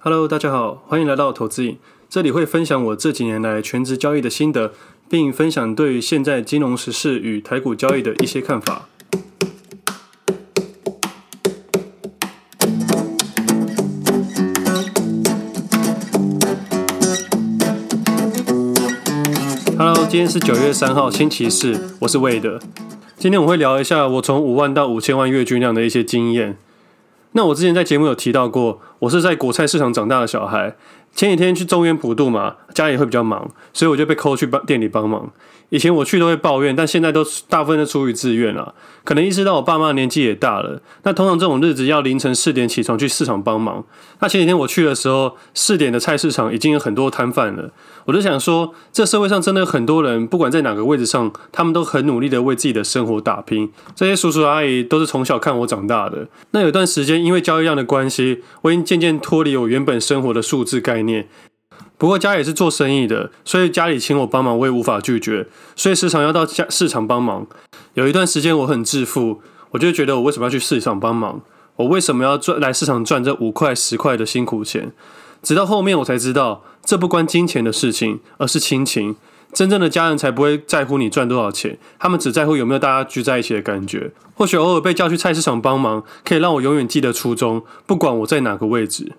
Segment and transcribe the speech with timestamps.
[0.00, 1.76] Hello，大家好，欢迎来到投资影。
[2.08, 4.72] 这里会分享我这几年来全职交易的心得，
[5.10, 8.88] 并分享对于现在金融时事与台股交易的一些看法。
[19.76, 22.60] Hello，今天是九月三号，星期四，我是 Wade。
[23.18, 26.56] 今天我会聊一下我从五万到五千万月均量的一些经验。
[27.32, 30.76] 那我之前在节目有提到过，我是在果菜市场长大的小孩。
[31.14, 35.30] 前几天去中原普渡嘛，家里会比较忙，所以我就被扣去帮店里帮忙。
[35.70, 38.74] 以前我去都会抱怨，但现在都大部分都出于自愿了。
[39.04, 43.84] 可能意识到我爸妈年纪也大了，那通常这种日子要凌晨四点起床去市场帮忙。
[44.20, 47.70] 那前几天我去的时候，四点的菜市场已经有很多摊贩了。
[48.08, 53.70] 我就想说，这社会上真的很多人，不管在哪个位置上，他们都很努力的为自己的生活打拼。
[53.94, 56.26] 这些叔叔阿姨都是从小看我长大的。
[56.52, 61.28] 那有段时间，因为交易量的关系，我已经渐渐脱离我原本生活的数字概念。
[61.98, 65.46] 不过家里是做生意的，所以家里请我帮忙，我也无法拒绝。
[65.76, 67.46] 所以时常要到家市场帮忙。
[67.92, 71.42] 有一段时间我很自负，我就觉得我为什么要去市场帮忙？
[71.76, 74.92] 我为什么要赚来市场赚这五块十块的辛苦钱？
[75.42, 79.16] 直到后面我才知道，这不关金钱的事情，而是亲情。
[79.52, 84.12] 真正的家人才不会在乎你赚多少钱，他们只在乎有没有大家聚在一起的感觉。
[84.34, 89.12] 或许偶尔被叫去菜市场帮忙，可以让我永远记得初衷，不管我在哪个位置。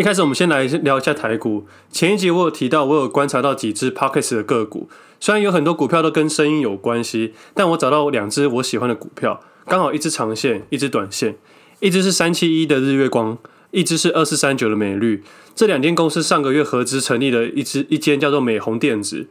[0.00, 1.66] 一开始，我们先来聊一下台股。
[1.92, 4.88] 前一集我有提到，我有观察到几只 Podcast 的个股，
[5.20, 11.36] 虽然有很多股票都跟声音有关系，但我找到两只我喜欢的股票，刚好一只长线，一只短线。
[11.80, 13.36] 一只是三七一的日月光，
[13.72, 15.22] 一只是二四三九的美绿。
[15.54, 19.26] 这两间公司上个月合资成立了一支一间叫做美红电子。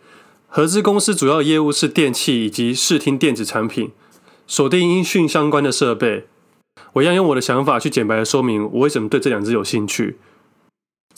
[0.47, 3.89] 合资公司主要业务是电器以及视听电子产品，
[4.45, 6.27] 锁定音讯相关的设备。
[6.93, 10.17] 我一样用我的想法去简白的说明我为什么对这两只有兴趣。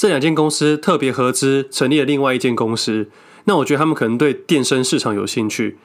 [0.01, 3.07] 这两间公司特别合资成立了另外一间公司，
[3.43, 5.77] 那我觉得他们可能对电声市场有兴趣。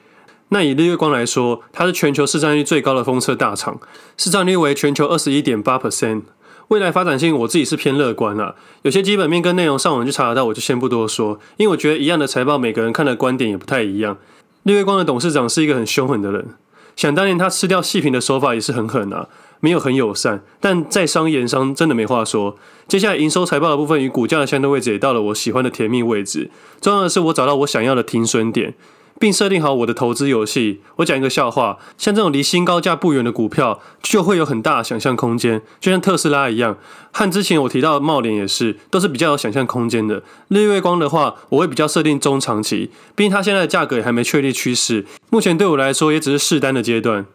[0.49, 3.79] 那以日月光来说，它是全球市占率最高的风车大厂，
[4.17, 6.23] 市占率为全球二十一点八 percent。
[6.69, 14.17] 未来发展性我自己是偏乐观啊，有些基本面跟内容上网就查得到，我就先不多说，因为我觉得一样的财报，每个人看的观点也不太一样。
[14.63, 16.55] 日月光的董事长是一个很凶狠的人，
[16.95, 19.29] 想当年他吃掉细品的手法也是很狠啊。
[19.59, 22.57] 没有很友善，但在商言商，真的没话说。
[22.87, 26.49] 接下来营收财报的部分与股价的相对位置也到了我喜欢的甜蜜位置。
[26.79, 28.75] 重要的是，我找到我想要的停损点。
[29.19, 30.81] 并设定好我的投资游戏。
[30.97, 36.77] 我讲一个笑话，像这种离新高价不远的股票，就会有很大的想象空间，就像特斯拉一样。
[37.11, 40.21] 和之前我提到的茂联也是，都是比较有想象空间的。
[40.49, 47.25] 日月光的话，我会比较设定中长期，毕竟它现在的价格也还没确立趋势，目前对我来说也只是试单的阶段。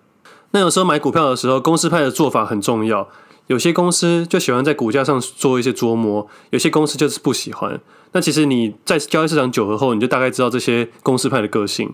[0.52, 3.08] 那有时候买股票的时候，公司派的做法很重要。
[3.48, 7.80] 有些公司就喜欢在股价上做一些琢磨，有些公司就是不喜欢。
[8.12, 11.92] 那其实你在交易市场久了后，你就大概知道这些公司派的个性。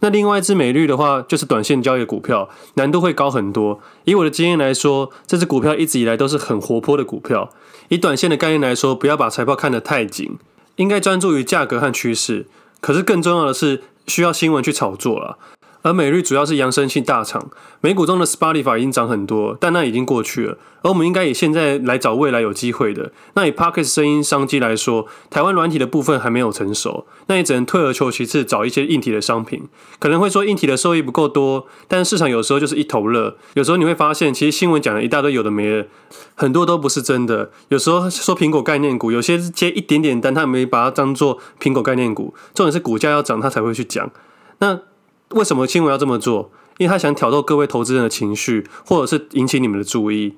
[0.00, 3.80] 那另外一支美绿的话，就是短线交易的股票，难度会高很多。
[4.04, 7.50] 以我的经验来说，这支股票一直以来都是很活泼的股票。
[7.88, 10.38] 以短线的概念来说，不要把财报看得太紧，
[10.76, 12.46] 应该专注于价格和趋势。
[12.80, 15.38] 可是更重要的是，需要新闻去炒作了。
[15.82, 20.58] 而美律主要是扬声器大厂，美股中的 Spotify 已经涨很多，但那已经过去了。
[20.82, 23.12] 而我们应该以现在来找未来有机会的。
[23.34, 29.68] 那以 Podcast 声音商机来说，台湾软体的部分还没有成熟，那也只能退而求其次，找一些硬体的商品。
[29.98, 33.36] 可能会说硬体的收益不够多，但市场有时候就是一头热。
[33.54, 35.86] 有时候你会发现，其实新闻讲了一大堆有的没的，
[36.34, 37.50] 很多都不是真的。
[37.68, 42.34] 有时候说苹果概念股，有些接一点点单，他没把它当做苹果概念股。
[42.54, 44.10] 重点是股价要涨，他才会去讲。
[44.58, 44.80] 那。
[45.34, 46.50] 为什么新闻要这么做？
[46.78, 50.36] 因为他想挑逗各位投资人的情绪，或者是引起你们的注意。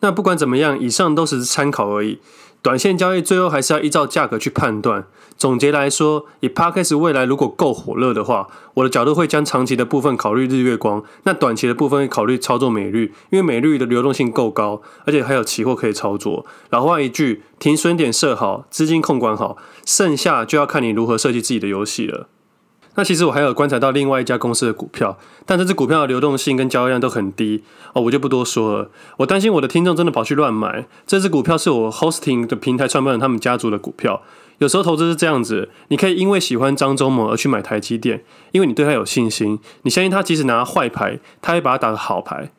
[0.00, 2.18] 那不管怎么样，以上都只是参考而已。
[2.60, 5.06] 短线交易最后还是要依照价格去判断。
[5.38, 16.44] 总结来说，以 Podcast 未来如果够火热的话，我的角度会将长期的部分考虑日月光，那短期的部分会考虑操作美律，因为美律的流动性够高，而且还有期货可以操作。
[16.70, 19.56] 老话一句，停损点设好，资金控管好，
[19.86, 22.28] 剩下就要看你如何设计自己的游戏了。
[22.96, 27.62] 那其实我还有观察到另外一家公司的股票，但这支股票的流动性跟交易量都很低
[27.92, 28.90] 哦，我就不多说了。
[29.18, 30.86] 我担心我的听众真的跑去乱买。
[31.06, 34.22] 这支股票是我 hosting 的平台创办人他们家族的股票。
[34.58, 42.50] 有时候投资是这样子，你可以因为喜欢张忠谋而去买台积电，因为你对他有信心，你相信他即使拿坏牌，他会把它打个好牌。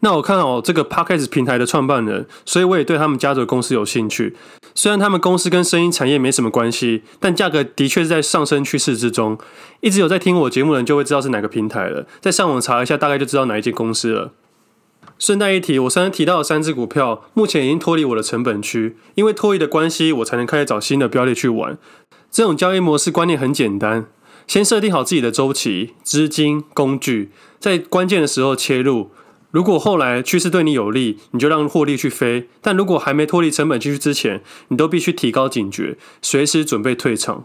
[0.00, 4.36] 那我看好这个 Podcast 平台的创办人，所以我也对他们家族公司有兴趣。
[4.74, 9.38] 虽然他们公司跟声音产业没什么关系，但价格的确是在上升趋势之中。
[9.80, 14.32] 一直有在听我节目的人就会知道是哪个平台了，再上网查一下，大概就知道哪一间公司了。
[15.18, 21.78] 顺带一提，我刚才提到的三只股票，目前已经脱离我的成本区，因为脱离的关系，我才能开始找新的标的去玩。
[22.30, 24.04] 这种交易模式观念很简单，
[24.46, 29.10] 先设定好自己的周期、资金、工具，在关键的时候切入。
[29.56, 37.42] 如果后来趋势对你有利，你就让获利去飞；但如果还没脱离成本区之前，你都必须提高警觉，随时准备退场。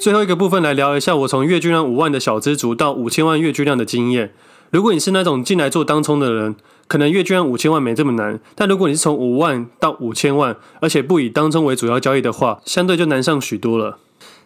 [0.00, 4.32] 最后一个部分来聊一下我从月均量五万的小资族到五千万月均量的经验。
[4.70, 6.56] 如果你是那种进来做当冲的人，
[6.88, 13.98] 可能月均量五千万没这么难；但如果你是从五万到五千万，而且不以当冲为主要交易的话，相对就难上许多了。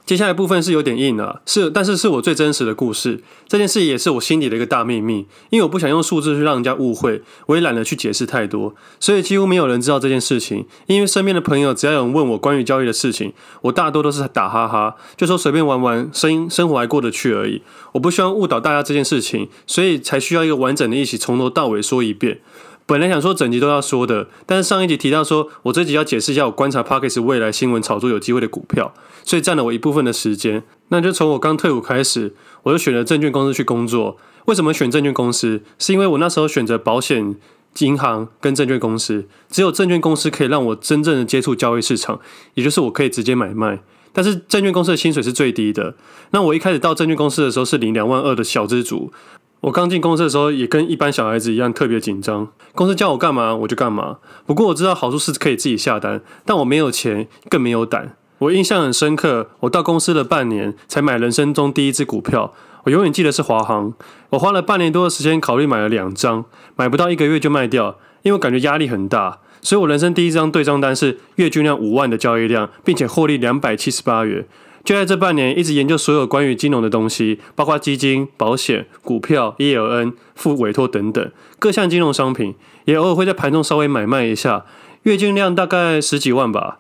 [0.09, 3.21] 接下来部分是有点硬啊，是，但是是我最真实的故事。
[3.47, 10.65] 这件事也是我心里的一个大秘密，因为我不想用数字去让人家误会，我也懒得去解释太多，所以几乎没有人知道这件事情。
[10.87, 17.61] 因为身边的朋友只要有人问我关于交易的事情，我大多都是打哈哈，就说随便玩玩，生生活还过得去而已。
[17.93, 22.41] 我不希望误导大家这件事情，所以才需要一个完整的一起从头到尾说一遍。
[22.89, 28.95] 本来想说整集都要说的，但是上一集提到说我这集要解释一下我观察 Podcast 未来新闻炒作有机会的股票，
[29.25, 30.63] 所以占了我一部分的时间。
[30.89, 34.17] 那就从我刚退伍开始，我就选了证券公司去工作。
[34.47, 35.61] 为什么选证券公司？
[35.79, 37.37] 是因为我那时候选择保险、
[37.81, 42.19] 银行跟证券公司，只有证券公司可以让我真正的接触交易市场，
[42.55, 43.81] 也就是我可以直接买卖。
[44.15, 45.95] 但是证券公司的薪水是最低的。
[46.31, 49.13] 那我一开始到证券公司的时候是领两万二的小资族。
[49.61, 52.49] 我刚进公司的时候，也跟一般小孩子一样特别紧张。
[52.75, 54.19] 公司叫我干嘛，我就干嘛。
[54.47, 58.17] 不过我知道好处是可以自己下单，但我没有钱，更没有胆。
[58.39, 62.55] 我印象很深刻，我到公司了半年，才买人生中第一支股票。
[62.85, 63.93] 我永远记得是华航。
[64.31, 66.45] 我花了半年多的时间考虑买了两张，
[66.77, 69.41] 买不到一个月就卖掉，因为我感觉压力很大。
[69.61, 74.47] 所以我人生第一张对账单是月均量五万的交易量，并且获利两百七十八元。
[74.89, 82.55] 就在这半年，一直研究所有关于金融的东西，包括基金、保险、股票、ELN、付委托等等各项金融商品，
[82.87, 84.65] 也偶尔会在盘中稍微买卖一下，
[85.03, 86.79] 月均量大概十几万吧。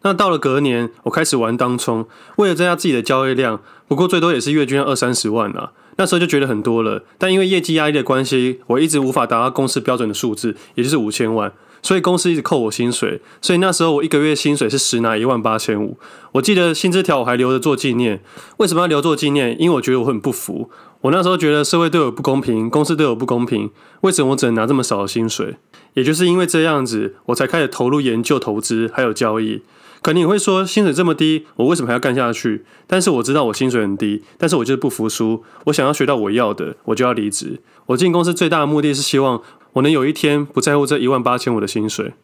[0.00, 2.06] 那到了隔年，我开始玩当冲，
[2.36, 5.72] 为了增加自己的交易量，不过最多也是月均二三十万啊。
[5.98, 11.52] 那时候就觉得很多了，但因为业绩压力的关系，我一直无法达到公司标准的数字，也就是五千万。
[11.86, 15.96] 所以公司一直扣我薪水，所以那时候我一个月薪水是实拿一万八千五。
[16.32, 18.20] 我记得薪资条我还留着做纪念。
[18.56, 19.54] 为什么要留做纪念？
[19.60, 20.68] 因为我觉得我很不服。
[21.02, 23.70] 我那时候觉得社会对我不公平，公司对我不公平。
[24.00, 25.58] 为什么我只能拿这么少的薪水？
[25.94, 29.62] 也就是因为这样子，我才开始投入研究、投资还有交易。
[30.02, 32.64] 可能你会说，薪水这么低，我为什么还要干下去？
[32.88, 35.44] 但是我知道我薪水很低，但是我就是不服输。
[35.66, 37.60] 我想要学到我要的，我就要离职。
[37.86, 39.40] 我进公司最大的目的是希望。
[39.76, 42.14] 我能有一天不在乎这一万八千五的薪水，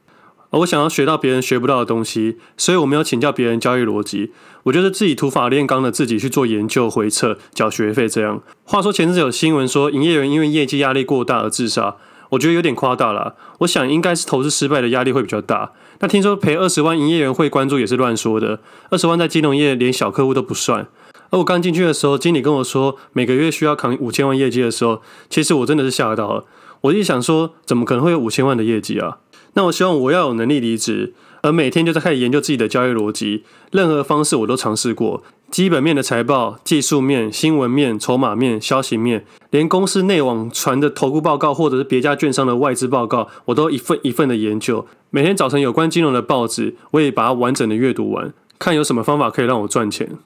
[0.51, 4.33] 而我想要学到别人学不到的东西，所以我没有请教别人交易逻辑，
[4.63, 8.41] 我就是自己土法炼钢的自己去做研究、回测、缴学费这样。
[8.65, 11.97] 话说前阵子有新闻说营业员因为业绩压力过大而自杀，
[12.31, 13.35] 我觉得有点夸大了。
[13.59, 15.73] 我想应该是投资失败的压力会比较大。
[16.01, 20.89] 那听说赔二十万营业员会关注也是乱说的，二十万在金融业连小客户都不算。
[21.29, 26.45] 而我刚进去的时候，经理跟我说每个月需要扛五千万业绩的时候，其实我真的是吓到了。
[26.83, 29.19] 我一想说，怎么可能会有五千万的业绩啊？
[29.55, 44.87] 那我希望我要有能力离职，而每天就在开始研究自己的交易逻辑，任何方式我都尝试过，基本面的财报、技术面、新闻面、筹码面、消息面，连公司内网传的投顾报告或者是别家券商的外资报告，我都一份一份的研究。
[45.11, 50.19] 每天早晨有关金融的报纸，我也把它完整的阅读完，看有什么方法可以让我赚钱。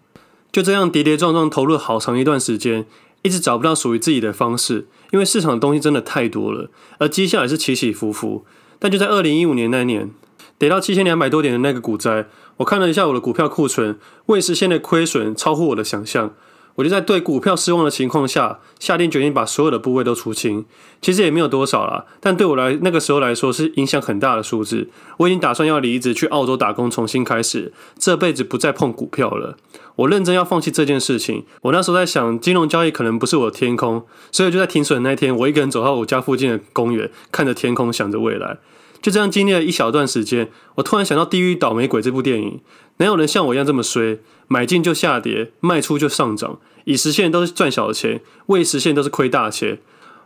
[0.53, 2.87] 就这样跌跌撞撞投入好长一段时间。
[3.27, 8.45] 一直找不到属于自己的方式，因为市场的东西真的太多了，而绩效也是起起伏伏。
[8.79, 10.11] 但就在二零一五年那年，
[10.57, 12.29] 跌到七千两百多点的那个股灾，
[12.59, 16.35] 我看了一下我的股票库存，未实现的亏损超乎我的想象。
[16.77, 20.65] 我就在对股票失望的情况下，下定决心把所有的部位都出清。
[21.03, 24.89] 其实也没有多少啦，但对我来那个时候来说是影响很大的数字。
[25.19, 29.57] 我已经打算要离职去澳洲打工，重新开始，这辈子不再碰股票了。
[29.97, 31.45] 我认真要放弃这件事情。
[31.63, 38.59] 我那时候在想，金融交易可能不是我的天空，所以就在停损那天，我一个人走到我家附近的公园，看着天空，想着未来。
[39.01, 42.61] 就这样经历了一小段时间，我突然想到《地狱倒霉鬼》这部电影，
[42.99, 44.21] 哪有人像我一样这么衰？
[44.49, 49.79] 买进就下跌，卖出就上涨，已实现都是赚小钱，未实现都是亏大钱。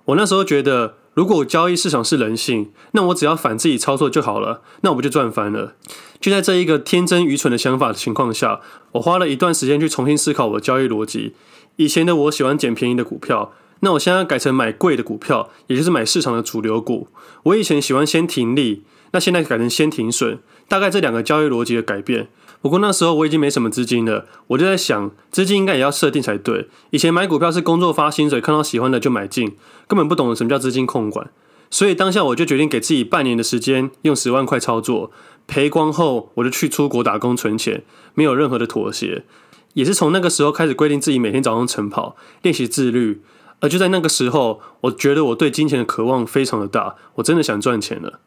[0.06, 5.74] 我那时候觉得，如果交易市场是人性，那我只要反自己操作就好了，那我不就赚翻了？
[6.20, 8.60] 就在这一个天真愚蠢的想法的情况下，
[8.92, 11.34] 我花了一段时间去重新思考我的交易逻辑。
[11.76, 17.08] 以前的我喜欢捡便宜的股票，那我现在改成买贵的股票，也就是买市场的主流股。
[17.44, 22.28] 我以前喜欢先停利，那现在改成先停损，大概这两个交易逻辑的改变。
[22.60, 26.68] 不过那时候我已经没什么资金了，我就在想，资金应该也要设定才对。
[26.90, 29.56] 以前买股票是工作发薪水，看到喜欢的就买进，
[29.88, 31.30] 根本不懂得什么叫资金控管。
[31.70, 35.10] 所以当下我就决定给自己半年的时间，用十万块操作，
[35.46, 37.82] 赔光后我就去出国打工存钱，
[38.12, 39.24] 没有任何的妥协。
[39.72, 43.22] 也是从那个时候开始规定自己每天早上晨跑，练习自律。
[43.60, 48.20] 而就在那个时候，我觉得我对金钱的渴望非常的大，我真的想赚钱了。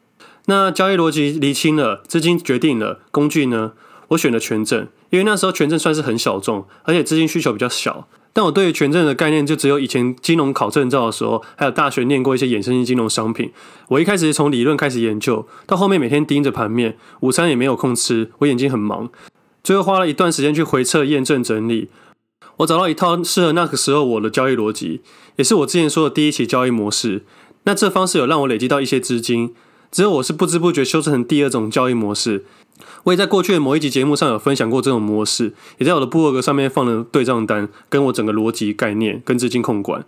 [0.46, 3.72] 那交易逻辑厘清了，资金决定了，工具呢？
[4.08, 8.06] 我选了权证，因为那时候权证算是很小众，而且资金需求比较小。
[8.34, 13.52] 但我对于权证的概念，就只有以前金融考证照的时候，还有大学念过一些衍生性金融商品。
[13.88, 19.08] 我一开始从理论开始研究，到后面每天盯着盘面，午餐也没有空吃，我眼睛很忙。
[19.62, 21.88] 最后花了一段时间去回测、验证、整理，
[22.58, 25.00] 我找到一套适合那个时候我的交易逻辑，
[25.36, 27.22] 也是我之前说的第一期交易模式。
[27.64, 29.54] 那这方式有让我累积到一些资金，
[29.90, 32.44] 只有我是不知不觉修正成第二种交易模式。
[33.04, 40.04] 我也在过去的某一集节目上有分享过这种模式，也在我的部落格上面放了对账单，跟我整个逻辑概念跟资金控管。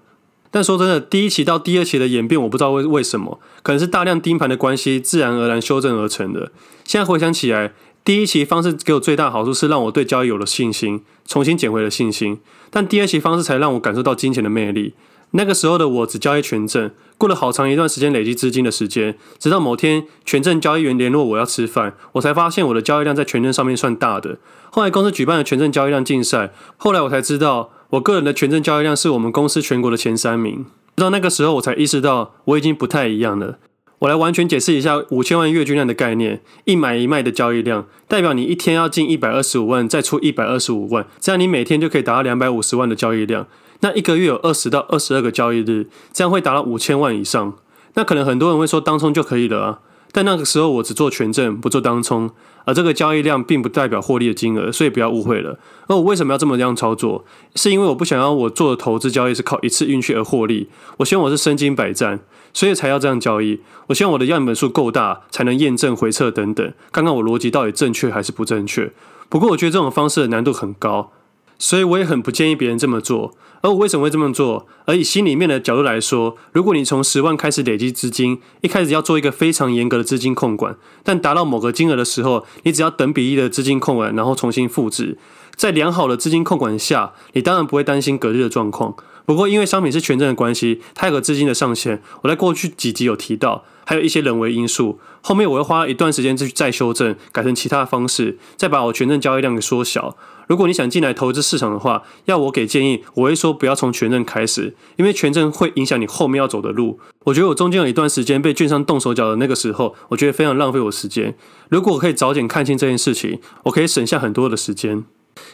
[0.51, 6.51] 但说真的，第一期到第二期的演变，我不知道为为什么，可能是大量盯盘的关系，自然而然修正而成的。
[6.85, 7.75] 现在回想起来，
[8.07, 12.39] 第一期方式给我最大的好处是让我对交易有了信心，重新捡回了信心。
[12.71, 14.95] 但第二期方式才让我感受到金钱的魅力。
[15.33, 24.39] 那个时候的我只交易权证，过了好长一段时间累积资金的时间，直到某天权证交易员联络我要吃饭，我才发现我的交易量在权证上面算大的。
[24.71, 30.65] 后来公司举办了权证交易量竞赛，后来我才知道我个人的权证交易量是我们公司全国的前三名。
[30.95, 33.59] 直到那个时候我才意识到我已经不太一样了。
[34.01, 43.47] 我来完全解释一下五千万月均量的概念，一买一卖的交易量代表你一天要进一百二十五万，再出一百二十五万，这样你每天就可以达到两百五十万的交易量。
[43.81, 47.57] 那一个月有二十到二十二个交易日，这样会达到五千万以上。
[47.95, 49.79] 那可能很多人会说当冲就可以了啊，
[50.17, 52.31] 但那个时候我只做权证，不做当冲，
[52.65, 55.59] 而这个交易量并不代表获利的金额，所以不要误会了。
[55.89, 57.27] 而我为什么要这么样操作？
[57.55, 62.21] 是因为我不想要我做的投资交易是靠一次运气而获利，我希望我是身经百战，
[62.55, 63.61] 所以才要这样交易。
[63.89, 68.91] 我希望我的样本数够大，才能验证回测等等，看看我逻辑到底正确还是不正确。
[69.29, 71.13] 不过我觉得这种方式的难度很高。
[71.59, 73.35] 所以我也很不建议别人这么做。
[73.63, 74.67] 而我为什么会这么做？
[74.85, 85.19] 而以心里面的角度来说，如果你从十万开始累积资金，一开始要做一个非常严格的资金控管，但达到某个金额的时候，你只要等比例的资金控管，然后重新复制，
[85.57, 88.95] 在良好的资金控管下，你当然不会担心隔日的状况。
[89.25, 95.01] 不过因为商品是权证的关系，它有个资金的上限，我在过去几集有提到，还有一些人为因素。
[95.23, 100.17] 后面我会花一段时间去再修正，改成其他的方式，再把我权证交易量给缩小。
[100.47, 107.01] 如果你想进来投资市场的话，要我给建议，我会说不要从权证开始，因为权证会影响你后面要走的路。
[107.25, 111.35] 我觉得我中间有一段时间被券商动手脚的那个时候，我觉得非常浪费我时间。
[111.69, 115.05] 如果我可以早点看清这件事情，我可以省下很多的时间，因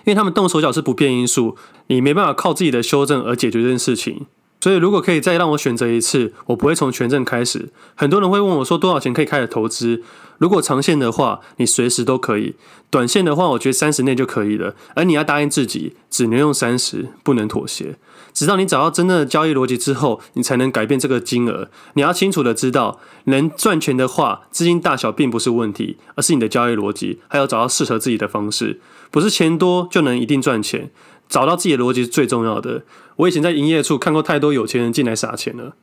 [0.07, 1.57] 为他们动手脚是不变因素，
[1.87, 4.27] 你没办法靠自己的修正而解决这件事情。
[4.63, 7.71] 所以，如果可以再让我选择一次，我不会从权证开始。
[7.97, 10.05] 很多人会问我说，多少钱可以开始投资？
[10.39, 12.55] 如果长线的话，你随时都可以；
[12.89, 14.77] 短线的话，我觉得三十内就可以了。
[14.95, 17.97] 而你要答应自己，只能用三十，不能妥协。
[18.33, 21.69] 直到你找到真正的交易逻辑之后，你才能改变这个金额。
[21.95, 28.81] 你要清楚的知道，能赚钱的话，资金大小并不是问题，而是你的交易逻辑，还要找到适合自己的方式。
[29.11, 30.91] 不是钱多就能一定赚钱。
[31.33, 32.83] 找到自己的逻辑是最重要的。
[33.17, 35.75] 我以前在营业处看过太多有钱人进来撒钱了，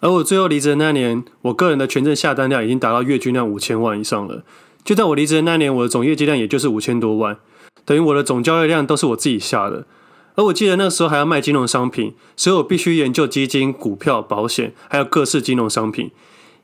[0.00, 4.42] 而我最后离职的那年，我个人的权证下单量已经达到月均量五千万以上了。
[4.84, 7.38] 就在我离职的那年，我的总业绩量也就是五千多万，
[7.84, 9.86] 等于我的总交易量都是我自己下的。
[10.34, 16.10] 而我记得那时候还要卖金融商品，所以我必须研究基金、股票、保险，还有各式金融商品，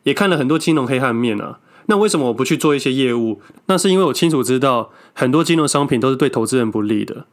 [0.02, 1.60] 也看了很多金融黑暗面啊。
[1.86, 3.40] 那为什么我不去做一些业务？
[3.66, 7.26] 那是因为我清楚知道，很多金融商品都是对投资人不利的。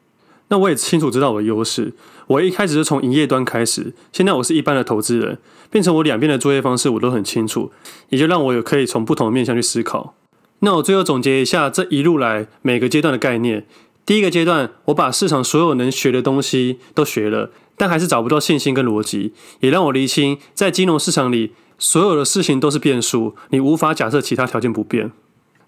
[0.50, 1.94] 那我也清楚知道我的优势，
[2.28, 5.38] 我一开始是从营业端开始，现在我是一般的投资人，
[5.70, 7.72] 变成我两边的作业方式我都很清楚，
[8.10, 10.16] 也就让我有可以从不同的面向去思考。
[10.60, 13.66] 那我最后总结一下这一路来每个阶段的概念。
[14.06, 25.12] 第一个阶段，我把市场所有能学的东西都学了，但还是找不到信心跟逻辑，也让我厘清在金融市场里所有的事情都是变数，你无法假设其他条件不变。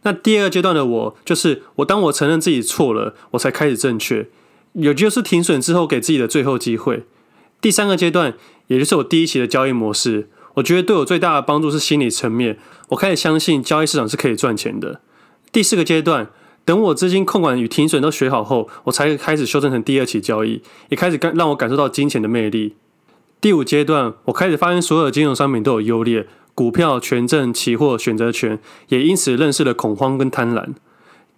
[0.02, 4.28] 那第二个阶段的我，就是我当我承认自己错了，我才开始正确。
[4.74, 7.04] 也就是停损之后给自己的最后机会。
[7.60, 8.34] 第三个阶段，
[8.68, 10.30] 也就是我第一期的交易模式。
[10.56, 12.58] 我觉得对我最大的帮助是心理层面，
[12.90, 15.00] 我开始相信交易市场是可以赚钱的。
[15.52, 16.30] 第四个阶段，
[16.66, 22.76] 等我资金控管与停损都学好后，我才开始修正成第二期交易，也开始感让我感受到金钱的魅力。
[23.40, 28.60] 第五阶段，我开始发现所有的金融商品都有优劣，股票、权证、期货、选择权，
[28.90, 30.74] 也因此认识了恐慌跟贪婪。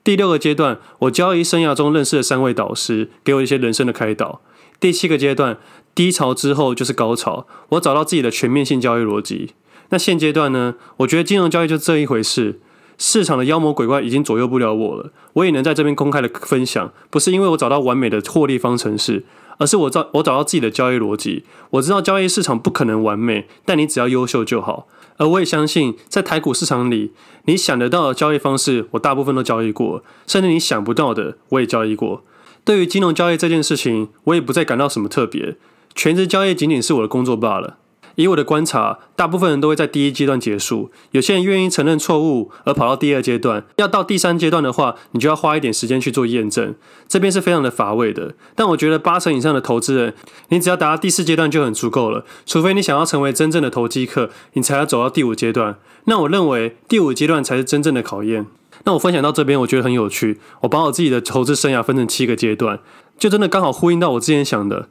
[0.04, 4.42] 第六个阶段，我交易生涯中认识的三位导师，给我一些人生的开导。
[4.80, 5.58] 第七个阶段。
[5.96, 9.52] 低潮之后就是高潮，我找到自己的全面性交易逻辑。
[9.90, 10.74] 那现阶段呢？
[10.98, 12.60] 我觉得金融交易就这一回事，
[12.98, 15.12] 市场的妖魔鬼怪已经左右不了我了。
[15.34, 19.24] 我也能在这边公开的分享，不是因为我找到完美的获利方程式，
[19.58, 21.44] 而是我找我找到自己的交易逻辑。
[21.72, 24.88] 我知道交易市场不可能完美，但你只要优秀就好。
[25.18, 27.12] 而我也相信，在台股市场里，
[27.46, 32.24] 你想得到的交易方式，我大部分都交易过，甚至你想不到的，我也交易过。
[32.66, 35.58] 对于金融交易这件事情，我也不再感到什么特别。
[35.94, 37.78] 全职交易仅仅是我的工作罢了。
[38.16, 40.92] 以我的观察，大部分人都会在第一阶段结束。
[41.12, 46.76] 有些人愿意承认错误而跑到第二阶段，要到第三阶段的话，你就要花一点时间去做验证。
[47.08, 48.36] 这边是非常的乏味的。
[48.56, 50.14] 但我觉得八成以上的投资人，
[50.50, 52.26] 你只要达到第四阶段就很足够了。
[52.46, 55.78] 除非你想要成为真正的投机客，你才要走到第五阶段。
[56.06, 58.46] 那我认为第五阶段才是真正的考验。
[58.86, 60.40] 那我分享到这边，我觉得很有趣。
[60.62, 62.80] 我把我自己的投资生涯分成七个阶段，
[63.18, 64.90] 就真的刚好呼应到我之前想的。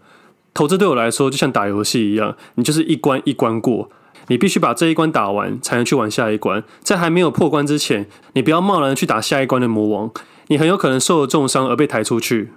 [0.55, 3.89] 投资对我来说就像打游戏一样，你就是一关一关过，
[4.29, 6.63] 你必须把这一关打完，才能去玩下一关。
[6.83, 10.11] 在还没有破关之前，你不要贸然去打下一关的魔王，
[10.49, 12.53] 你很有可能受了重伤而被抬出去。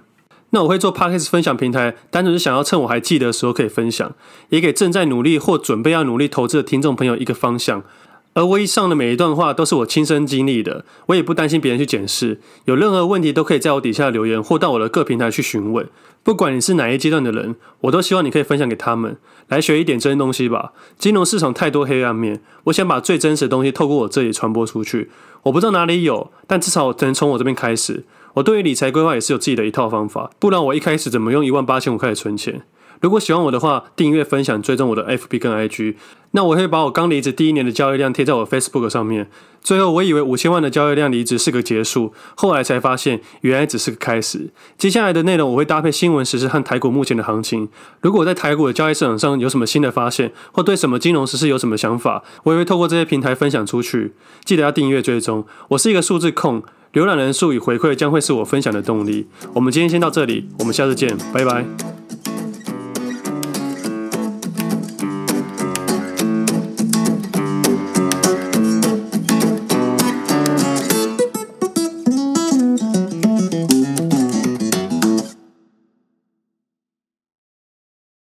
[0.50, 4.14] 那我会做 Podcast 分享平台，单纯是想要趁我还记得的时候可以分享，
[4.50, 7.82] 也给正在努力或准备要努力投资的听众朋友一个方向。
[8.36, 12.38] 而我以上的每一段话都是我亲身经历的，我也不担心别人去检视。
[12.66, 15.88] 有任何问题都可以在我底下留言，或到我的各平台去询问。
[16.22, 19.16] 不管你是哪一阶段的人，我都希望你可以分享给他们，
[19.48, 20.72] 来学一点真东西吧。
[20.98, 25.08] 金融市场太多黑暗面，我想把最真实的东西透过我这里传播出去。
[25.44, 28.04] 我不知道哪里有，但至少能从我这边开始。
[28.34, 32.66] 我对于理财规划也是有自己的一套方法，不然我一开始怎么用一万八千五开始存钱？
[33.00, 35.94] 如果喜欢我的话，订阅、分享、追踪我的 FB 跟 IG。
[36.32, 39.28] 那我会把我刚离职第一年的交易量贴在我 Facebook 上面。
[39.62, 44.50] 最后，我以为五千万的交易量离职是个结束，后来才发现原来只是个开始。
[44.76, 47.68] 接下来的内容我会搭配新闻时事和台股目前的行情。
[48.02, 54.12] 如果在台股的交易市场上有什么新的发现，或对什么金融时事有什么想法，我也会透过这些平台分享出去。
[54.44, 55.44] 记得要订阅追踪。
[55.68, 59.26] 我是一个数字控，浏览人数与回馈将会是我分享的动力。
[59.54, 62.05] 我们今天先到这里，我们下次见，拜拜。